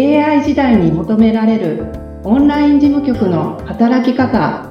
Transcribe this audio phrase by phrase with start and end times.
[0.00, 1.84] AI 時代に求められる
[2.24, 4.64] オンライン事務局の働き方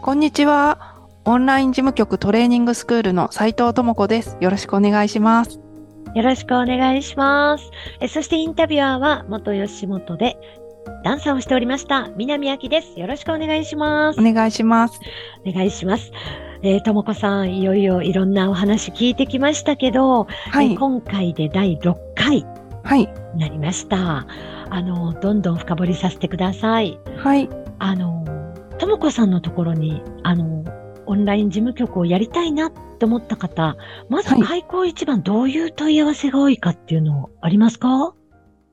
[0.00, 0.96] こんにちは。
[1.26, 4.38] オンライン事務局トレーニングスクールの斉藤智子です。
[4.40, 5.60] よろしくお願いします。
[6.14, 7.70] よろしくお願いします。
[8.00, 10.38] えそしてインタビュアーは元吉本で
[11.04, 12.98] ダンサーをしておりました南明です。
[12.98, 14.20] よろしくお願いします。
[14.20, 15.00] お願いします。
[15.46, 16.12] お願いします。
[16.62, 20.72] えー、ともこさん、いよいよいろんなお話聞いてきましたけど、はい。
[20.72, 22.46] え今回で第6回
[22.84, 23.12] はい。
[23.34, 24.26] になりました。
[24.70, 26.98] あの、どんどん深掘りさせてください。
[27.16, 27.48] はい。
[27.78, 28.24] あの、
[28.78, 30.64] ともこさんのところに、あの、
[31.06, 33.76] オンライン事務局をやりたいなって思った方、
[34.08, 38.14] まずはい開口一番どういう問い合わせが多いかっていうのありますか？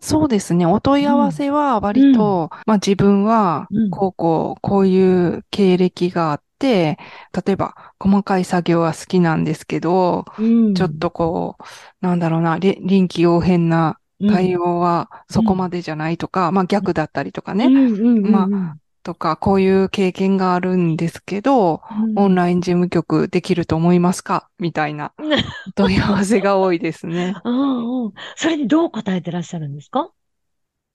[0.01, 0.65] そうですね。
[0.65, 6.97] お問い合わせは割と、まあ自分はうん、こうこう、こういう経歴があって、
[7.45, 10.73] 例えば細かい作業は好きなんですけど、うん。
[10.73, 11.63] ちょっとこう、
[12.01, 18.31] なんだろうな、り臨機応変な対応はそこまでじゃないとか、まあ逆だったりとかね、うんうんうんうん。
[18.31, 21.81] まとか、こういう経験があるんですけど、
[22.15, 24.49] オンライン事務局できると思いますか？
[24.59, 25.13] みたいな
[25.75, 27.35] 問い合わせが多いですね。
[27.45, 28.13] うんうん。
[28.35, 30.09] それにどう答えてらっしゃるんですか？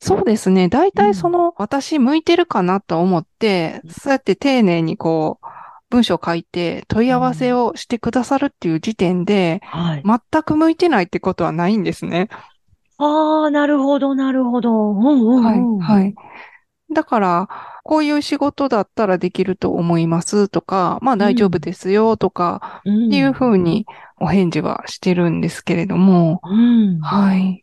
[0.00, 0.68] そうですね。
[0.68, 5.46] 大体その、私向いてるかなと思って、そうやって丁寧にこう、
[5.88, 10.02] 文章書いて問い合わせをしてくださるっていう時点で、はい。
[10.04, 12.28] 全く向いてないってことはないんですね。
[12.98, 14.90] ああ、なるほど、なるほど。
[14.90, 15.78] うんうんうん。
[15.78, 16.14] はい、はい。
[16.92, 17.48] だから、
[17.84, 23.06] こういう仕事だったらできると思いますとか、まあ大丈夫ですよとか、うん。
[23.06, 23.86] っていうふうに
[24.18, 26.98] お返事はしてるんですけれども、うん。
[27.00, 27.62] はい。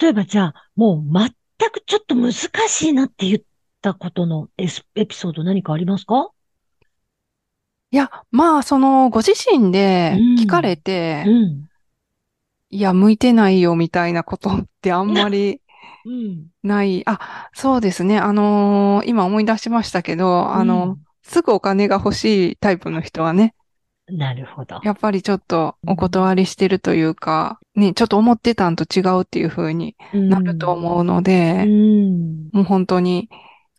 [0.00, 1.30] 例えばじゃあ、もう全
[1.70, 3.38] くちょっと難しいなって言っ
[3.82, 6.30] たことのエスエピソード何かありますか？
[7.90, 11.68] いや、まあ、その、ご自身でうん聞かれて、うん。
[12.70, 15.62] いや、向いてないよみたいなことってあんまり
[16.04, 16.50] うん。
[16.62, 17.02] ない。
[17.08, 18.18] あ、そうですね。
[18.18, 23.54] あのー今思い出しましたけど、あの、すぐお金が欲しいタイプの人はね、
[24.08, 24.80] うん、なるほど。
[24.80, 29.96] やっぱりちょっとお断りしてるというか、ね、ちょっと思ってたんと違うっていう風に
[30.28, 32.50] なると思うのうで、ん。
[32.52, 33.28] もう本当に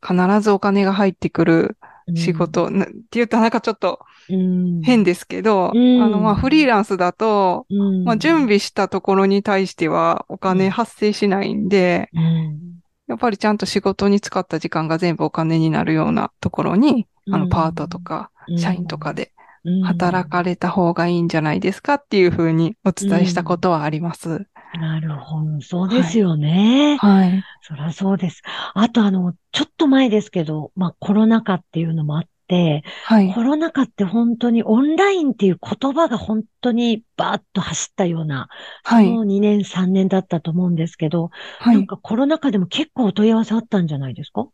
[0.07, 1.77] 必ずお金が入ってくる
[2.15, 3.99] 仕事、なって言うとなんかちょっと
[4.29, 4.81] うん。
[4.81, 8.03] 変ですけど、うんあの、まあ、フリーランスだと、うん。
[8.03, 12.59] まあ、準備したところに対してはお金発生しないんで、うん。
[13.07, 19.31] やっぱりちゃんと仕事に使った時間が全部お金になるようなところに、あの、うんパートとか、社員とかで
[19.63, 24.47] うん働かれた方がいいんじゃないですかっていうふうにお伝えしたことはあります。
[24.73, 25.61] なるほど。
[25.61, 26.97] そうですよね。
[26.99, 27.43] はい。
[27.61, 28.41] そりゃそうです。
[28.73, 33.33] あとあの、ちょっと前ですけど、まあコロナ禍っていうのもあって、はい。
[33.33, 38.47] コロナ禍って本当にオンラインっていう言葉が本当にバーッと走ったような、
[38.83, 39.05] はい。
[39.05, 41.75] その2年3年だったと思うんですけど、はい。
[41.75, 44.47] なんかコロナ禍でも結構お問い合わせあったんじゃないですか？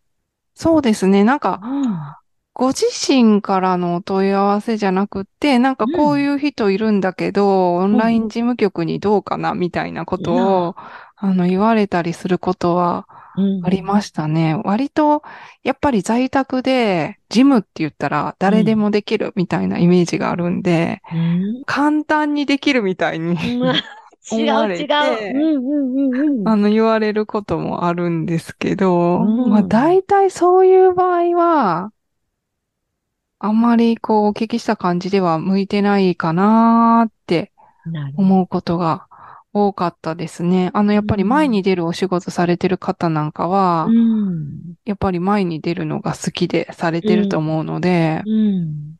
[0.55, 1.23] そうですね。
[1.23, 2.15] なんか、うん。
[2.55, 10.33] ご自身からのお問い合わせじゃなくて、なんかこういう人いるんだけど、オンライン事務局にどうかなみたいなこと
[10.69, 10.75] を、
[11.17, 13.61] あの、言われたりすることはうん。
[13.65, 14.55] ありましたね。
[14.63, 15.21] 割と、
[15.63, 21.63] やっぱり在宅で、ジムって言ったら誰でもできるみたいなイメージがあるんで、うん。
[21.65, 23.35] 簡単にできるみたいに、
[24.31, 24.87] 違う違う。
[25.33, 26.47] うんうんうんうん。
[26.47, 29.49] あの、言われることもあるんですけど、うん。
[29.49, 31.91] まあ、大体そういう場合は、
[33.39, 37.51] あんまりこう、お聞きした感じでは向いてないかなーって
[37.85, 38.13] なる。
[38.17, 39.07] 思うことが
[39.53, 40.71] 多かったですね。
[40.73, 44.75] あの、やっぱり前に出るお仕事されてる方なんかは、うん。
[44.85, 48.95] やっぱり前に出るのが好きでされてると思うので、うん。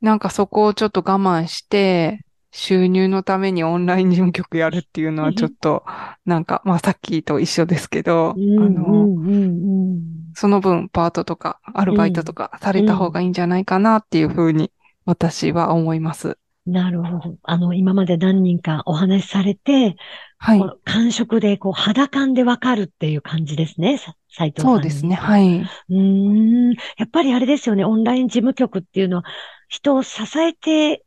[0.00, 5.84] なんかそこをちょっと我慢して、収入のためにオンライン事務局やるっていうのはちょっと、
[6.26, 14.70] なんか、まあさっきと一緒ですけど、うんあの、うんうんその分パートとかアルバイトとかされた方がいいんじゃないかなっていうふうに
[15.04, 16.38] 私は思います。
[16.66, 16.72] うん。
[16.72, 17.36] なるほど。
[17.42, 19.96] あの、今まで何人かお話しされて、
[20.38, 24.74] はい感触で、こう、肌感でわかるっていう感じですね、さ斉藤さんに。
[24.76, 25.14] そうですね。
[25.14, 25.60] はい。
[25.60, 26.70] うーん。
[26.72, 29.24] やっぱりあれですよね、オンライン事務局っていうのは、
[29.68, 31.04] 人を支えて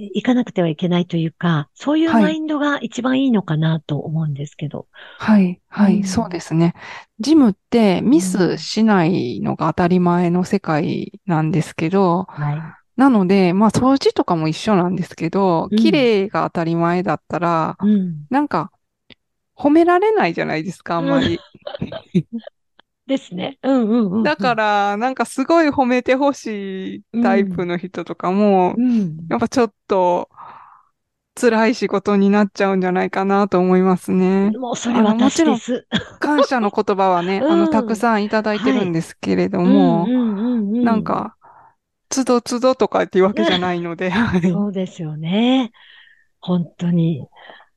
[0.00, 4.86] いかなくてはいけないというか、そういうはいマインドが一番いいのかなと思うんですけど。
[5.18, 5.60] はい。
[5.68, 5.96] はい。
[5.96, 6.74] うんそうですね。
[7.18, 12.62] ジムってミスしないのが当たり前の世界なんですけど、はい。
[12.96, 18.26] なので、まあ掃除とかも一緒なんですけど、うん綺麗が当たり前だったら、うん。
[18.30, 18.70] なんか、
[19.56, 21.38] 褒められないじゃないですか、あんまり。
[23.10, 23.58] ですね。
[23.62, 24.22] うんうんうん。
[24.22, 29.16] だか、ら、なんかすごい褒めてほしいタイプの人とかも、うん。
[29.28, 30.28] やっぱちょっと
[31.34, 34.50] 辛い仕事になっちゃうんじゃないかなと思いますね。
[34.58, 35.86] もうそれあのも私ちろんです。
[36.18, 40.06] 感謝の言葉はね、 うんあの、たくさんいただいてるんですけれどうも、
[40.82, 41.36] なん、か、
[42.10, 44.42] つどつどとかっていうわけじゃないので、 はい。
[44.42, 45.72] そうですよね。
[46.40, 47.26] 本当に。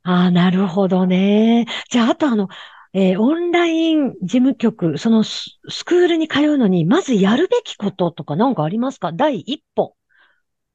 [0.04, 1.66] ああ、なるほどね。
[1.90, 2.50] じゃあ、あとあの、
[2.94, 9.12] えーオンライン事務局、そのススクールに通うのに、まずやるべきこととか何かありますか？
[9.12, 9.96] 第一歩。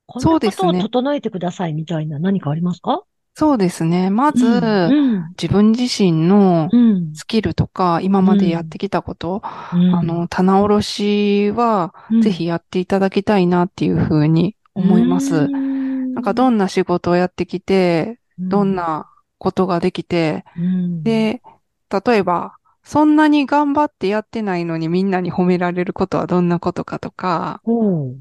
[0.06, 3.02] こんなことをそうですね整えてくださいみたいな何かありますか？
[3.34, 4.10] そうですね。
[4.10, 5.28] まず、うん。
[5.40, 7.14] 自分自身のうん。
[7.14, 9.42] スキルとか、今までやってきたこと、
[9.72, 15.46] うんあの、棚卸しは、うんぜひやっていただきたいなっていうふうに思います。
[15.46, 21.40] ななんかどんな仕事をやってきて、どん、なことができて、うん、で、
[21.90, 28.18] 例えば、そんなに頑張ってやってないのにみんなに褒められることはどんなことかとか、おう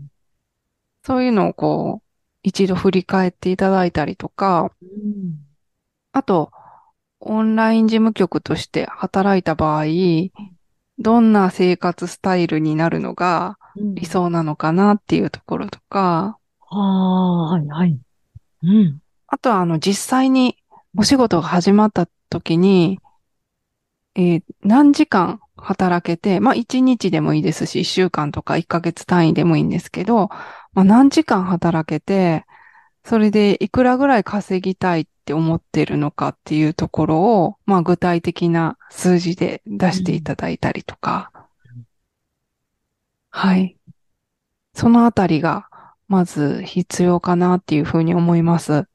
[1.04, 2.08] そういうのをこう、
[2.44, 5.48] 一度振り返っていただいたりとか、うん
[6.12, 6.52] あと、
[7.20, 9.86] オンライン事務局として働いた場合、
[11.00, 16.38] どんな生活スタイルになるのがうん理想なのかなっていうところとか、
[16.70, 18.00] ああ、はい、はい。
[18.64, 19.00] うん。
[19.28, 20.58] あとはあの実際に
[20.98, 23.00] お仕事が始まった時に、
[24.18, 30.28] えー何時間働けて、まあ1日でもいいですし、1週間とか1ヶ月単位でもいいんですけど、
[30.74, 32.46] まあ何時間働けて、
[33.06, 41.32] それでいくらぐらい稼ぎたいって思ってるのかっていうところを、まあ具体的な数字で出していただいたりとか、
[43.30, 43.78] はい。
[44.74, 45.70] そのあたりが、
[46.08, 48.88] まず必要かなっていうふうに思います。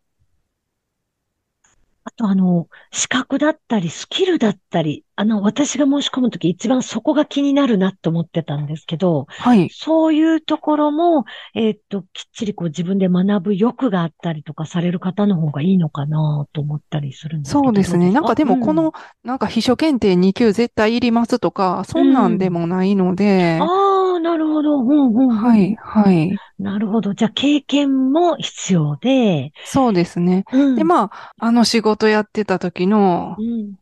[2.04, 9.68] あとあの、資格だったり、スキルだったり、あの、私が申し込むとき一番そこが気になるなと思ってたんですけど、はい。
[9.70, 11.24] そういうところも、
[11.54, 17.64] えーっと、きっちりこう自分で学ぶ欲があったりとかされる方の方がいいのかなと思ったりするんですけど。
[17.64, 18.10] そうですね。
[18.10, 18.92] なんかでもこうんの、
[19.22, 24.80] なんか秘書検定2級絶対いりますとか、そんなんでもないので、ああ、なるほど。
[24.80, 26.36] うんうんうんはい、はい。
[26.58, 27.12] なるほど。
[27.14, 30.44] じゃあ、経験も必要で、そうですね。
[30.52, 33.74] うんで、まあ、あの仕事やってた時のう、ん、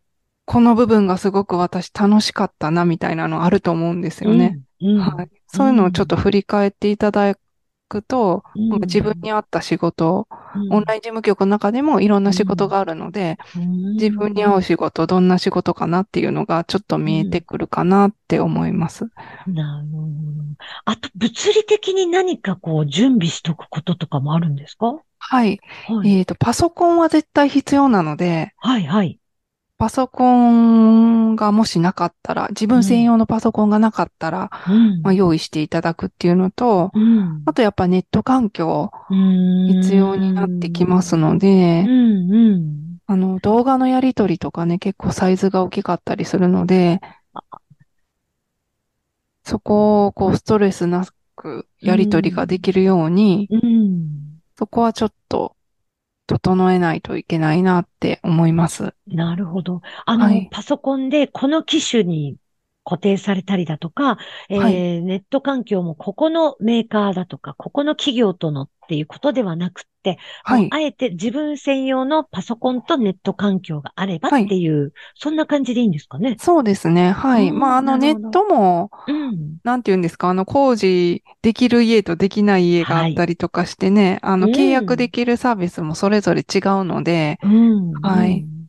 [0.51, 4.59] この部分がすごく私楽しかったな、みたいなのあると思うんですよね。
[4.81, 4.91] うん。
[4.97, 5.29] うんはい。
[5.47, 7.37] そういうのをちょっと振り返っていただ
[7.89, 10.27] くと、うん自分に合った仕事、
[10.57, 13.39] うんオンライン事務局の中でもいろんな仕事があるので、
[13.95, 19.05] 自分に合う仕事、どんな仕事かなっていうのがちょっと見えてくるかなって思います。
[19.47, 20.09] なるほど。
[20.85, 24.97] あと、物理的に何かこう、準備しとくこととかもあるんですか？
[25.21, 25.61] はい。
[25.87, 26.11] はい。
[26.19, 29.20] えっと、パソコンは絶対必要なので、はい、はい。
[29.81, 35.01] パソコンがもしなかったら、自分専用のパソコンがなかったら、うん。
[35.01, 37.43] まあ、用意していただくっていうのと、うん。
[37.47, 42.99] あとやっぱネット環境必必要になってきますのでう、ん、うん。
[43.07, 47.01] あの、動画のやり取りとかね、結構サイズが大きかったりするので、
[49.45, 51.07] そこをこうストレスな
[51.37, 54.43] くやり取りができるように、うん。
[54.59, 55.57] そこはちょっと
[56.39, 58.95] 整えないといけないなって思います。
[59.07, 59.81] なるほど。
[60.07, 62.39] あの、はいパソコンでこの機種に
[62.85, 70.69] 固定されたりだとか、えーはいネット環境もここのメーカーだとか、ここの企業とのっていうことではなくって、はい。
[70.73, 76.37] あえて自分専用のパソコンとネット環境があればっていう、そんな感じでいいんですかね。
[76.41, 77.13] そうですね。
[77.13, 77.51] はい。
[77.51, 79.59] うんまあ、あの、ネットも、うん。
[79.63, 87.93] なんて言うんですか、あの、工事できる家とできない家があったりとかしてね、あの、うん契約できるサービスもそれぞれ違うので、うん。
[88.03, 88.60] はいうん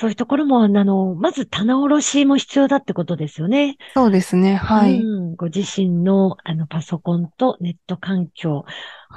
[0.00, 3.76] そういうところも、あの、まず棚卸しも必要だってことですよね。
[3.94, 4.54] そうですね。
[4.54, 5.00] はい。
[5.00, 8.64] うん、ご自身のあのパソコンとネット環境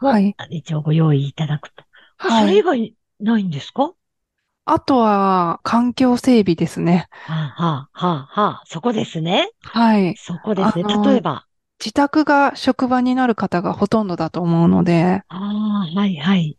[0.02, 0.36] も、はい。
[0.38, 1.84] あ一応ご用意いただくと。
[2.18, 2.46] はい。
[2.46, 3.94] それ以外ないんですか？
[4.66, 7.08] あとは、環境整備ですね。
[7.22, 9.52] はあ、はあ、はあ、はあ、そこですね。
[9.62, 10.16] はい。
[10.18, 10.84] そこですね。
[11.06, 11.46] 例えば？
[11.80, 16.58] 自宅が職場になる方がほとんどだと思うので、ああ、はい、はい。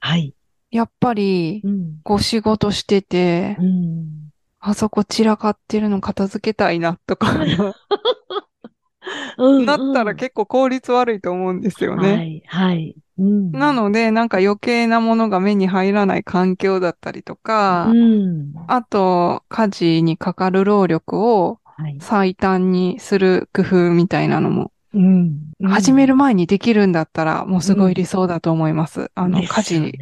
[0.00, 0.34] はい。
[0.72, 2.00] やっぱりう、ん。
[2.02, 4.30] ご仕事しててう、ん。
[4.58, 7.32] あそこ散らかってるの片付けたいなとか、
[9.38, 12.12] うんなったら結構効率悪いと思うんですよね。
[12.12, 12.96] はい、はい。
[13.18, 13.52] うん。
[13.52, 18.52] なので、なんか余計なものが目に入らない環境だったりとか、うん。
[18.66, 21.98] あと、家事にかかる労力をはい。
[22.00, 25.52] 最短にする工夫みたいなのも、うん。
[25.68, 29.10] 始める前にできるんだったら、もうすごい理想だと思います。
[29.14, 29.92] あの、家事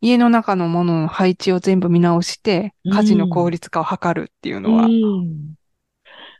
[0.00, 5.54] 家の中のものの配置を全部見直して、うん家事の効率化を図るっていうのは、うん。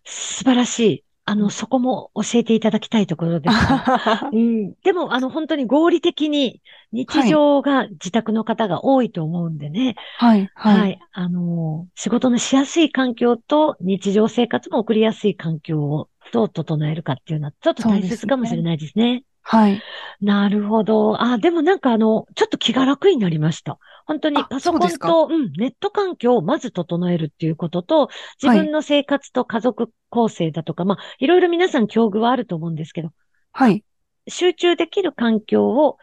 [0.05, 1.05] 素晴らしい。
[1.27, 4.31] あの、そこも教えていただきたいところですが。
[4.33, 6.61] うん、でも、あの、本当に合理的に
[6.93, 9.95] 日常が自宅の方が多いと思うんでね。
[10.19, 10.79] はい、はい。
[10.81, 10.99] はい。
[11.13, 19.23] あの、仕事のしやすい環境と日常生活も送りやすい環境をどう整えるかっていうのはちょっと大切かもしれないですね。
[19.51, 19.83] はい。
[20.21, 21.21] なるほど。
[21.21, 23.81] あ、でもなんかあの、ちょっと気が楽になりました。
[24.07, 33.11] 本当にあパソコンと、うん、ネット環境をまず整えるっていうことと、自分の生活と家族構成だとか、まあ、いろいろ皆さん境遇はあると思うんですけど、
[33.51, 33.83] はい。
[34.29, 35.97] 集中できる環境を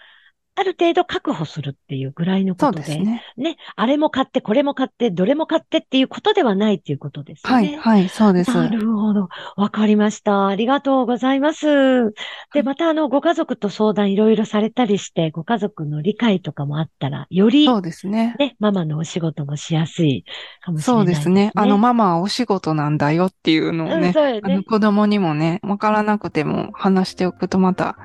[0.60, 3.24] ある程度確保するっていうぐらいのそことで、うですね。
[3.38, 7.78] ね、あれも買って、これも買って、どれも買ってっていうことではないっていうことですよね。
[7.78, 8.58] はい、はい、そうです。
[8.58, 9.30] なるほど。
[9.56, 10.48] わかりました。
[10.48, 12.12] ありがとうございます。
[12.54, 18.36] で、またあの、ご家族と相談いろいろされたりして、ご家族の理解とかもあったら、よりそうですね。
[18.40, 20.26] ね、ママのお仕事もしやすい
[20.62, 21.52] かもしれそないですすうでねね。。
[21.56, 24.64] あの、ママはお仕事なんだよっていうのをうん、ね、そうよねあの、。
[24.64, 27.98] 子供にもね、わからなくても話しておくとまた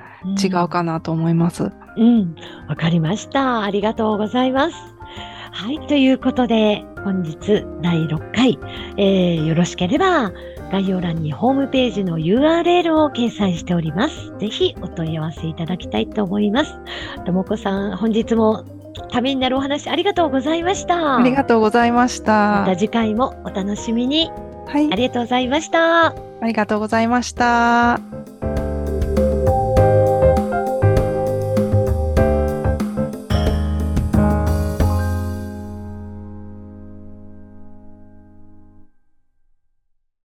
[0.43, 1.71] 違うかなと思います。
[1.97, 2.35] うん、
[2.69, 3.63] わかりました。
[3.63, 4.77] ありがとうございます。
[5.53, 8.59] はい、ということで、本日第6回、
[8.97, 10.33] えーよろしければ、
[10.71, 14.33] 概要欄にホームページの URL を掲載しております。
[14.39, 16.73] ぜひお問い合わせいただきたいと思います。
[17.27, 18.65] ともこさん、本日も
[19.11, 21.19] ためになるお話ありがとうございました。
[21.19, 22.77] ありがとうございましまたた。
[22.77, 24.31] 次回もお楽しみに。
[24.67, 24.97] はいあ。
[24.97, 26.07] りがとうございました。
[26.07, 26.15] あ
[26.45, 28.22] りがとうございました。